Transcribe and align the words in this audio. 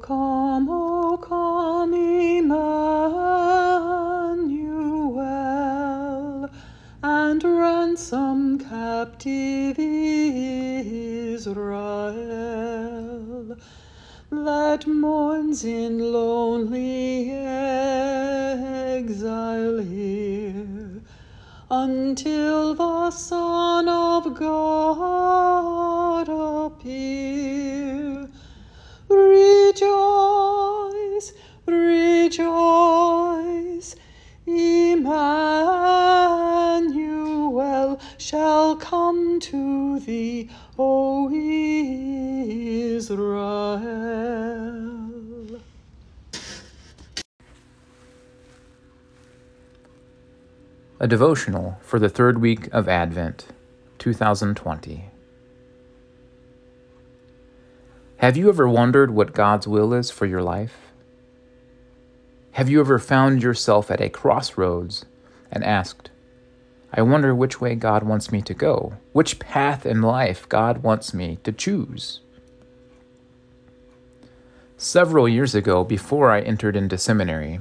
come, 0.00 0.68
O 0.70 1.16
come, 1.18 1.94
Emmanuel, 1.94 2.50
and 7.02 7.44
ransom 7.44 8.58
captive 8.58 9.78
Israel 9.78 10.36
that 14.30 14.86
mourns 14.86 15.64
in 15.64 15.98
lonely 15.98 17.30
exile 18.96 19.78
here 19.78 21.00
until 21.70 22.74
the 22.74 23.10
Son 23.10 23.88
of 23.88 24.34
God 24.34 26.28
appear. 26.28 28.05
Rejoice, 32.38 33.96
Emmanuel 34.46 35.20
shall 38.18 38.76
come 38.76 39.40
to 39.40 39.98
thee, 40.00 40.50
O 40.78 41.30
Israel. 41.32 43.20
A 50.98 51.06
devotional 51.06 51.78
for 51.82 51.98
the 51.98 52.08
third 52.08 52.38
week 52.40 52.68
of 52.72 52.88
Advent, 52.88 53.48
2020. 53.98 55.10
Have 58.18 58.38
you 58.38 58.48
ever 58.48 58.66
wondered 58.66 59.10
what 59.10 59.34
God's 59.34 59.68
will 59.68 59.92
is 59.92 60.10
for 60.10 60.24
your 60.24 60.42
life? 60.42 60.85
Have 62.56 62.70
you 62.70 62.80
ever 62.80 62.98
found 62.98 63.42
yourself 63.42 63.90
at 63.90 64.00
a 64.00 64.08
crossroads 64.08 65.04
and 65.52 65.62
asked, 65.62 66.08
I 66.90 67.02
wonder 67.02 67.34
which 67.34 67.60
way 67.60 67.74
God 67.74 68.02
wants 68.02 68.32
me 68.32 68.40
to 68.40 68.54
go, 68.54 68.94
which 69.12 69.38
path 69.38 69.84
in 69.84 70.00
life 70.00 70.48
God 70.48 70.82
wants 70.82 71.12
me 71.12 71.36
to 71.44 71.52
choose? 71.52 72.20
Several 74.78 75.28
years 75.28 75.54
ago, 75.54 75.84
before 75.84 76.30
I 76.30 76.40
entered 76.40 76.76
into 76.76 76.96
seminary, 76.96 77.60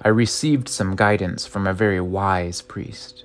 I 0.00 0.10
received 0.10 0.68
some 0.68 0.94
guidance 0.94 1.44
from 1.44 1.66
a 1.66 1.74
very 1.74 2.00
wise 2.00 2.62
priest. 2.62 3.24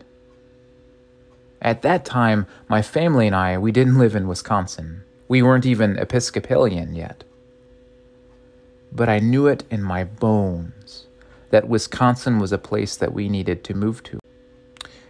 At 1.62 1.84
that 1.84 2.06
time, 2.06 2.48
my 2.68 2.82
family 2.82 3.28
and 3.28 3.36
I, 3.36 3.60
we 3.60 3.72
didn't 3.72 4.00
live 4.00 4.16
in 4.16 4.28
Wisconsin. 4.28 5.04
We 5.28 5.44
weren't 5.44 5.68
even 5.68 6.00
Episcopalian 6.00 6.96
yet. 6.96 7.24
But 8.92 9.10
I 9.10 9.20
knew 9.20 9.48
it 9.48 9.64
in 9.70 9.84
my 9.84 10.04
bones 10.04 11.08
that 11.50 11.68
Wisconsin 11.68 12.40
was 12.40 12.52
a 12.52 12.58
place 12.58 12.96
that 12.98 13.14
we 13.14 13.30
needed 13.30 13.64
to 13.64 13.74
move 13.74 14.04
to. 14.04 14.20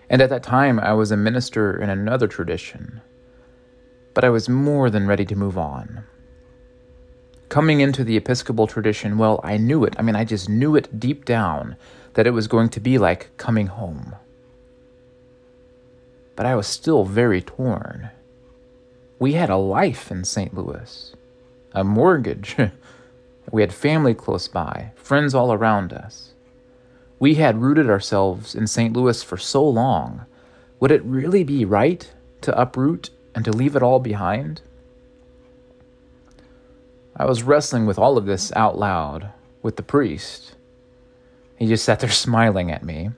And 0.10 0.22
at 0.22 0.30
that 0.30 0.44
time, 0.44 0.80
I 0.80 0.94
was 0.94 1.12
a 1.12 1.18
minister 1.18 1.80
in 1.82 1.90
another 1.90 2.28
tradition. 2.28 3.02
But 4.14 4.24
I 4.24 4.30
was 4.30 4.50
more 4.50 4.90
than 4.90 5.08
ready 5.08 5.26
to 5.26 5.36
move 5.36 5.58
on. 5.58 6.04
Coming 7.50 7.80
into 7.80 8.04
the 8.04 8.18
Episcopal 8.18 8.68
tradition, 8.68 9.18
well, 9.18 9.40
I 9.44 9.58
knew 9.58 9.84
it. 9.84 9.96
I 9.98 10.02
mean, 10.02 10.16
I 10.16 10.26
just 10.26 10.50
knew 10.50 10.76
it 10.76 11.00
deep 11.00 11.26
down 11.26 11.76
that 12.14 12.28
it 12.28 12.32
was 12.32 12.48
going 12.48 12.70
to 12.70 12.80
be 12.80 12.98
like 12.98 13.36
coming 13.38 13.68
home. 13.68 14.16
But 16.36 16.46
I 16.46 16.56
was 16.56 16.68
still 16.68 17.06
very 17.06 17.42
torn. 17.42 18.10
We 19.20 19.34
had 19.34 19.50
a 19.50 19.58
life 19.58 20.12
in 20.12 20.24
St. 20.24 20.54
Louis, 20.54 21.16
a 21.74 21.84
mortgage. 21.84 22.56
we 23.52 23.62
had 23.62 23.74
family 23.74 24.14
close 24.14 24.48
by, 24.48 24.92
friends 24.96 25.34
all 25.34 25.54
around 25.54 25.94
us. 25.94 26.34
We 27.20 27.36
had 27.36 27.62
rooted 27.62 27.90
ourselves 27.90 28.54
in 28.54 28.68
St. 28.68 28.96
Louis 28.96 29.24
for 29.24 29.38
so 29.38 29.68
long. 29.68 30.26
Would 30.80 30.92
it 30.92 31.04
really 31.04 31.44
be 31.44 31.66
right 31.66 32.12
to 32.42 32.60
uproot 32.60 33.10
and 33.34 33.44
to 33.46 33.52
leave 33.52 33.76
it 33.76 33.84
all 33.84 34.00
behind? 34.00 34.62
I 37.16 37.26
was 37.26 37.44
wrestling 37.44 37.88
with 37.88 37.98
all 37.98 38.18
of 38.18 38.26
this 38.26 38.52
out 38.56 38.78
loud 38.78 39.32
with 39.64 39.76
the 39.76 39.84
priest. 39.84 40.56
He 41.56 41.68
just 41.68 41.86
sat 41.86 42.00
there 42.00 42.10
smiling 42.12 42.72
at 42.72 42.84
me. 42.84 43.10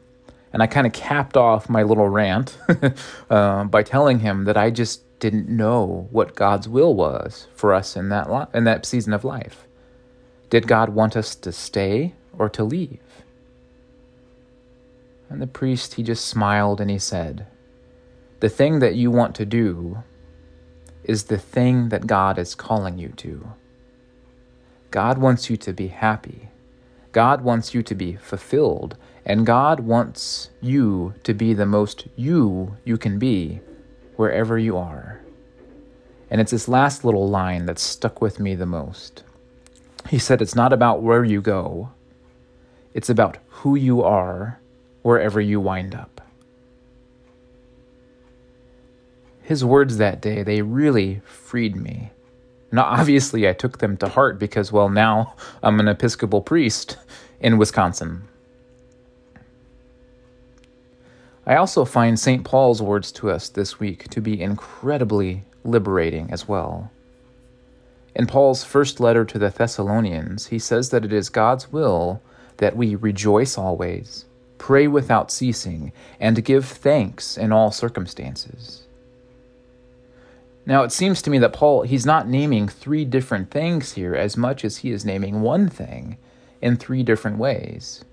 And 0.52 0.64
I 0.64 0.68
kind 0.68 0.88
of 0.88 0.94
capped 0.94 1.38
off 1.38 1.70
my 1.70 1.84
little 1.84 2.08
rant 2.08 2.58
uh, 3.30 3.66
by 3.66 3.84
telling 3.84 4.20
him 4.20 4.46
that 4.46 4.58
I 4.58 4.72
just 4.72 5.03
didn't 5.20 5.50
know 5.50 6.08
what 6.12 6.36
God's 6.36 6.68
will 6.68 6.96
was 6.96 7.48
for 7.53 7.74
us 7.74 7.96
in 7.96 8.09
that 8.09 8.32
li- 8.32 8.48
in 8.53 8.64
that 8.64 8.86
season 8.86 9.14
of 9.14 9.24
life. 9.24 9.68
Did 10.50 10.68
God 10.68 10.90
want 10.90 11.16
us 11.16 11.36
to 11.36 11.52
stay 11.52 12.16
or 12.38 12.50
to 12.50 12.64
leave? 12.64 13.00
And 15.30 15.42
the 15.42 15.48
priest 15.48 15.94
he 15.94 16.04
just 16.04 16.26
smiled 16.26 16.82
and 16.82 16.90
he 16.90 16.98
said, 16.98 17.46
"The 18.40 18.50
thing 18.50 18.80
that 18.80 18.96
you 18.96 19.12
want 19.12 19.36
to 19.36 19.46
do 19.46 20.04
is 21.04 21.26
the 21.26 21.38
thing 21.38 21.90
that 21.90 22.08
God 22.08 22.38
is 22.38 22.56
calling 22.56 22.98
you 22.98 23.09
to. 23.09 23.54
God 24.92 25.20
wants 25.20 25.50
you 25.50 25.58
to 25.58 25.74
be 25.74 25.88
happy. 25.88 26.50
God 27.12 27.42
wants 27.42 27.74
you 27.74 27.84
to 27.84 27.96
be 27.96 28.16
fulfilled, 28.16 28.96
and 29.26 29.46
God 29.46 29.82
wants 29.82 30.50
you 30.62 31.14
to 31.24 31.34
be 31.34 31.54
the 31.54 31.66
most 31.66 32.08
you 32.16 32.78
you 32.84 32.98
can 32.98 33.20
be 33.20 33.62
wherever 34.16 34.58
you 34.58 34.78
are. 34.78 35.20
And 36.30 36.42
it's 36.42 36.52
this 36.52 36.68
last 36.68 37.06
little 37.06 37.30
line 37.30 37.66
that 37.66 37.80
stuck 37.80 38.22
with 38.22 38.40
me 38.40 38.56
the 38.56 38.66
most. 38.66 39.24
He 40.09 40.18
said, 40.18 40.42
It's 40.42 40.56
not 40.56 40.74
about 40.74 41.03
where 41.03 41.24
you 41.24 41.40
go, 41.40 41.92
it's 42.96 43.12
about 43.12 43.38
who 43.47 43.75
you 43.75 44.02
are 44.02 44.59
wherever 45.03 45.40
you 45.40 45.62
wind 45.62 45.94
up. 45.94 46.22
His 49.44 49.64
words 49.64 49.97
that 49.97 50.20
day, 50.20 50.42
they 50.42 50.64
really 50.64 51.22
freed 51.25 51.75
me. 51.75 52.09
Now, 52.72 52.84
obviously, 53.00 53.47
I 53.47 53.53
took 53.53 53.78
them 53.78 53.97
to 53.97 54.08
heart 54.08 54.40
because, 54.40 54.72
well, 54.72 54.90
now 54.90 55.36
I'm 55.64 55.80
an 55.80 55.88
Episcopal 55.88 56.41
priest 56.41 56.97
in 57.40 57.59
Wisconsin. 57.59 58.24
I 61.46 61.56
also 61.56 61.86
find 61.86 62.20
St. 62.20 62.44
Paul's 62.44 62.81
words 62.81 63.12
to 63.14 63.30
us 63.30 63.50
this 63.50 63.80
week 63.80 64.08
to 64.09 64.22
be 64.22 64.41
incredibly 64.41 65.44
liberating 65.64 66.31
as 66.31 66.47
well. 66.47 66.91
In 68.19 68.28
Paul's 68.28 68.66
first 68.66 69.00
letter 69.00 69.24
to 69.24 69.40
the 69.40 69.47
Thessalonians, 69.47 70.47
he 70.47 70.59
says 70.59 70.90
that 70.90 71.06
it 71.06 71.13
is 71.13 71.30
God's 71.30 71.72
will 71.72 72.22
that 72.57 72.75
we 72.75 72.94
rejoice 72.94 73.57
always, 73.57 74.25
pray 74.57 74.90
without 74.90 75.31
ceasing, 75.31 75.94
and 76.19 76.44
give 76.44 76.66
thanks 76.66 77.38
in 77.38 77.53
all 77.53 77.72
circumstances. 77.72 78.84
Now, 80.66 80.84
it 80.84 80.91
seems 80.91 81.22
to 81.22 81.29
me 81.29 81.38
that 81.38 81.53
Paul, 81.53 81.84
he's 81.84 82.06
not 82.06 82.28
naming 82.28 82.68
three 82.68 83.06
different 83.06 83.52
things 83.52 83.94
here 83.94 84.16
as 84.16 84.35
much 84.35 84.66
as 84.66 84.79
he 84.79 84.91
is 84.91 85.06
naming 85.06 85.40
one 85.40 85.69
thing 85.69 86.18
in 86.62 86.75
three 86.75 87.03
different 87.03 87.38
ways. 87.38 88.03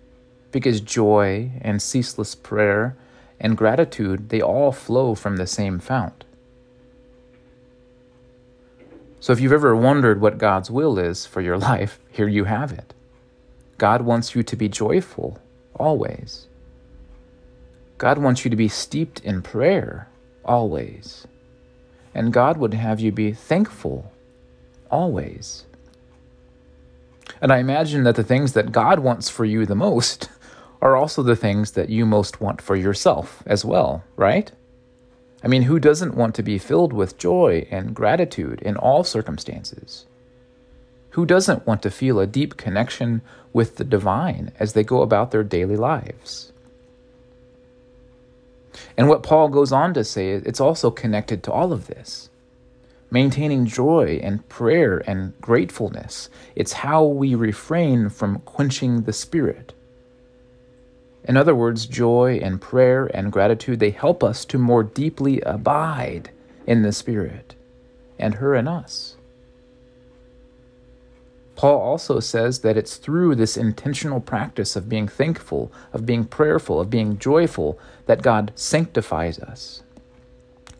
Because 0.53 0.81
joy 0.81 1.50
and 1.61 1.83
ceaseless 1.83 2.37
prayer 2.37 2.97
and 3.41 3.59
gratitude, 3.59 4.28
they 4.28 4.41
all 4.41 4.71
flow 4.71 5.16
from 5.16 5.37
the 5.37 5.49
same 5.49 5.81
fount. 5.81 6.22
So 9.27 9.33
if 9.33 9.41
you've 9.41 9.53
ever 9.53 9.75
wondered 9.75 10.21
what 10.21 10.39
God's 10.39 10.71
will 10.71 11.01
is 11.01 11.27
for 11.27 11.41
your 11.41 11.59
life, 11.71 11.99
here 12.13 12.29
you 12.29 12.45
have 12.45 12.71
it. 12.71 12.95
God 13.77 14.03
wants 14.03 14.37
you 14.37 14.45
to 14.45 14.55
be 14.55 14.69
joyful 14.69 15.41
always. 15.75 16.47
God 17.99 18.19
wants 18.19 18.45
you 18.45 18.53
to 18.53 18.57
be 18.57 18.69
steeped 18.69 19.19
in 19.25 19.43
prayer 19.43 20.07
always. 20.45 21.27
And 22.15 22.33
God 22.33 22.59
would 22.59 22.73
have 22.75 23.01
you 23.01 23.11
be 23.11 23.33
thankful 23.33 24.13
always. 24.93 25.65
And 27.41 27.53
I 27.53 27.59
imagine 27.59 28.05
that 28.05 28.15
the 28.15 28.22
things 28.22 28.53
that 28.53 28.71
God 28.71 29.01
wants 29.01 29.29
for 29.29 29.45
you 29.45 29.67
the 29.67 29.75
most 29.75 30.29
are 30.81 30.95
also 30.95 31.25
the 31.25 31.34
things 31.34 31.72
that 31.72 31.89
you 31.89 32.07
most 32.07 32.41
want 32.41 32.63
for 32.63 32.77
yourself 32.77 33.43
as 33.45 33.65
well, 33.65 34.05
right? 34.15 34.53
I 35.42 35.48
mean, 35.48 35.62
who 35.62 35.78
doesn't 35.78 36.15
want 36.15 36.34
to 36.36 36.42
be 36.42 36.59
filled 36.59 36.92
with 36.92 37.18
joy 37.18 37.66
and 37.71 37.94
gratitude 37.94 38.60
in 38.62 38.77
all 38.77 39.04
circumstances? 39.04 40.06
Who 41.10 41.27
doesn't 41.27 41.66
want 41.66 41.83
to 41.83 41.91
feel 41.91 42.18
a 42.21 42.27
deep 42.27 42.56
connection 42.56 43.22
with 43.53 43.77
the 43.77 43.84
divine 43.84 44.53
as 44.59 44.72
they 44.72 44.84
go 44.84 45.03
about 45.03 45.30
their 45.30 45.44
daily 45.44 45.77
lives? 45.77 46.53
And 48.97 49.09
what 49.09 49.22
Paul 49.22 49.48
goes 49.48 49.72
on 49.72 49.94
to 49.94 50.04
say, 50.04 50.30
it's 50.30 50.60
also 50.60 50.91
connected 50.91 51.42
to 51.44 51.53
all 51.53 51.72
of 51.72 51.86
this. 51.86 52.28
Maintaining 53.10 53.66
joy 53.66 54.21
and 54.22 54.47
prayer 54.48 55.03
and 55.06 55.38
gratefulness, 55.41 56.28
it's 56.54 56.72
how 56.72 57.04
we 57.04 57.34
refrain 57.34 58.09
from 58.09 58.41
quenching 58.41 59.03
the 59.03 59.12
spirit. 59.12 59.72
In 61.27 61.37
other 61.37 61.55
words, 61.55 61.87
joy 61.87 62.39
and 62.43 62.61
prayer 62.61 63.07
and 63.13 63.33
gratitude, 63.33 63.81
they 63.81 63.91
help 63.91 64.23
us 64.23 64.45
to 64.47 64.59
more 64.59 64.84
deeply 64.84 65.41
abide 65.41 66.31
in 66.67 66.83
the 66.83 66.93
Spirit 66.93 67.55
and 68.19 68.37
her 68.37 68.55
in 68.55 68.69
us. 68.69 69.17
Paul 71.57 71.81
also 71.81 72.21
says 72.21 72.61
that 72.61 72.77
it's 72.77 72.97
through 72.97 73.34
this 73.34 73.57
intentional 73.57 74.21
practice 74.21 74.77
of 74.77 74.89
being 74.89 75.09
thankful, 75.09 75.73
of 75.93 76.05
being 76.05 76.27
prayerful, 76.27 76.81
of 76.81 76.91
being 76.91 77.19
joyful, 77.19 77.79
that 78.05 78.22
God 78.22 78.53
sanctifies 78.55 79.39
us. 79.39 79.83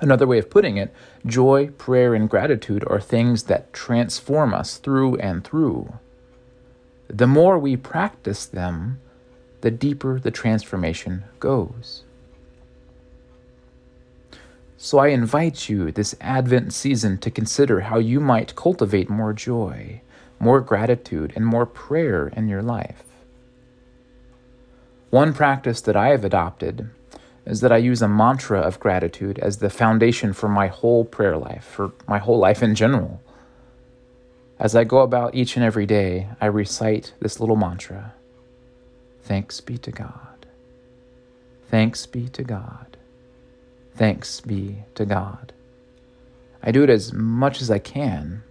Another 0.01 0.27
way 0.27 0.39
of 0.39 0.51
putting 0.51 0.77
it, 0.77 0.95
joy, 1.25 1.69
prayer, 1.69 2.15
and 2.15 2.29
gratitude 2.29 2.85
are 2.89 3.01
things 3.01 3.45
that 3.45 3.73
transform 3.73 4.53
us 4.53 4.77
through 4.77 5.17
and 5.17 5.43
through. 5.43 5.95
The 7.09 7.27
more 7.27 7.59
we 7.59 7.77
practice 7.77 8.45
them, 8.45 9.01
the 9.67 9.71
deeper 9.73 10.21
the 10.21 10.31
transformation 10.31 11.25
goes. 11.41 12.05
So 14.77 14.99
I 14.99 15.09
invite 15.09 15.69
you 15.69 15.91
this 15.91 16.15
Advent 16.21 16.73
season 16.73 17.19
to 17.19 17.33
consider 17.33 17.81
how 17.81 17.99
you 17.99 18.21
might 18.21 18.55
cultivate 18.55 19.11
more 19.11 19.33
joy, 19.33 20.03
more 20.39 20.61
gratitude, 20.61 21.33
and 21.35 21.45
more 21.45 21.67
prayer 21.67 22.29
in 22.29 22.47
your 22.47 22.63
life. 22.63 23.03
One 25.11 25.35
practice 25.35 25.81
that 25.81 25.97
I 25.97 26.11
have 26.11 26.25
adopted 26.25 26.89
is 27.45 27.61
that 27.61 27.73
I 27.73 27.79
use 27.79 28.03
a 28.03 28.09
mantra 28.09 28.61
of 28.61 28.79
gratitude 28.79 29.37
as 29.41 29.57
the 29.57 29.69
foundation 29.69 30.33
for 30.33 30.49
my 30.49 30.69
whole 30.69 31.05
prayer 31.05 31.37
life, 31.37 31.65
for 31.65 31.91
my 32.07 32.19
whole 32.19 32.39
life 32.39 32.63
in 32.63 32.77
general. 32.77 33.21
As 34.61 34.77
I 34.77 34.85
go 34.85 34.99
about 35.01 35.35
each 35.35 35.57
and 35.57 35.65
every 35.65 35.87
day, 35.87 36.29
I 36.41 36.47
recite 36.47 37.15
this 37.19 37.41
little 37.41 37.57
mantra 37.57 38.15
Thanks 39.27 39.61
be 39.61 39.77
to 39.79 39.91
God. 39.91 40.47
Thanks 41.69 42.07
be 42.07 42.29
to 42.29 42.45
God. 42.45 42.97
Thanks 43.97 44.41
be 44.41 44.85
to 44.95 45.05
God. 45.05 45.53
I 46.63 46.71
do 46.71 46.85
it 46.85 46.91
as 46.91 47.13
much 47.13 47.61
as 47.61 47.69
I 47.69 47.81
can 47.81 48.45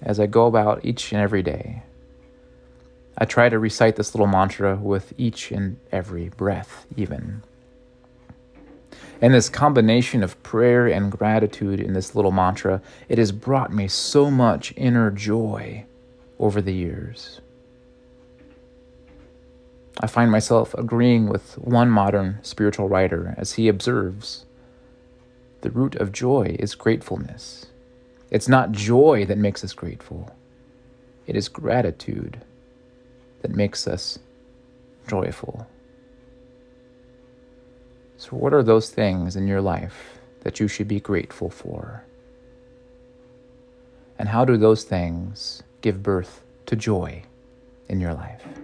as 0.00 0.20
I 0.20 0.26
go 0.26 0.46
about 0.46 0.84
each 0.84 1.10
and 1.12 1.20
every 1.20 1.42
day. 1.42 1.82
I 3.18 3.24
try 3.24 3.48
to 3.48 3.58
recite 3.58 3.96
this 3.96 4.14
little 4.14 4.28
mantra 4.28 4.76
with 4.76 5.12
each 5.18 5.50
and 5.50 5.78
every 5.90 6.28
breath, 6.28 6.86
even. 6.96 7.42
And 9.20 9.34
this 9.34 9.48
combination 9.48 10.22
of 10.22 10.40
prayer 10.44 10.86
and 10.86 11.10
gratitude 11.10 11.80
in 11.80 11.92
this 11.92 12.14
little 12.14 12.30
mantra, 12.30 12.80
it 13.08 13.18
has 13.18 13.32
brought 13.32 13.72
me 13.72 13.88
so 13.88 14.30
much 14.30 14.72
inner 14.76 15.10
joy 15.10 15.86
over 16.38 16.62
the 16.62 16.74
years. 16.74 17.40
I 20.00 20.06
find 20.06 20.30
myself 20.30 20.74
agreeing 20.74 21.28
with 21.28 21.56
one 21.58 21.90
modern 21.90 22.38
spiritual 22.42 22.88
writer 22.88 23.34
as 23.38 23.52
he 23.52 23.68
observes 23.68 24.44
the 25.60 25.70
root 25.70 25.94
of 25.96 26.12
joy 26.12 26.56
is 26.58 26.74
gratefulness. 26.74 27.66
It's 28.30 28.48
not 28.48 28.72
joy 28.72 29.24
that 29.26 29.38
makes 29.38 29.62
us 29.64 29.72
grateful, 29.72 30.34
it 31.26 31.36
is 31.36 31.48
gratitude 31.48 32.42
that 33.42 33.50
makes 33.50 33.86
us 33.86 34.18
joyful. 35.06 35.66
So, 38.16 38.30
what 38.30 38.54
are 38.54 38.62
those 38.62 38.90
things 38.90 39.36
in 39.36 39.46
your 39.46 39.60
life 39.60 40.18
that 40.40 40.60
you 40.60 40.68
should 40.68 40.88
be 40.88 41.00
grateful 41.00 41.50
for? 41.50 42.04
And 44.18 44.28
how 44.28 44.44
do 44.44 44.56
those 44.56 44.84
things 44.84 45.62
give 45.80 46.02
birth 46.02 46.42
to 46.66 46.76
joy 46.76 47.22
in 47.88 48.00
your 48.00 48.14
life? 48.14 48.63